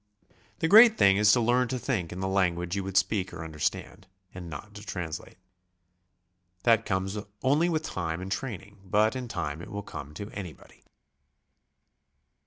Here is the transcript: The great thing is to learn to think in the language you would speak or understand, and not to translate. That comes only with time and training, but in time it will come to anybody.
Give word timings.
The 0.57 0.67
great 0.67 0.97
thing 0.97 1.17
is 1.17 1.31
to 1.33 1.39
learn 1.39 1.67
to 1.67 1.77
think 1.77 2.11
in 2.11 2.21
the 2.21 2.27
language 2.27 2.75
you 2.75 2.83
would 2.83 2.97
speak 2.97 3.31
or 3.31 3.43
understand, 3.45 4.07
and 4.33 4.49
not 4.49 4.73
to 4.73 4.83
translate. 4.83 5.37
That 6.63 6.87
comes 6.87 7.19
only 7.43 7.69
with 7.69 7.83
time 7.83 8.19
and 8.19 8.31
training, 8.31 8.79
but 8.83 9.15
in 9.15 9.27
time 9.27 9.61
it 9.61 9.69
will 9.69 9.83
come 9.83 10.15
to 10.15 10.31
anybody. 10.31 10.83